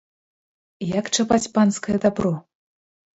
Як 0.99 1.05
чапаць 1.17 1.49
панскае 1.57 1.97
дабро! 2.07 2.33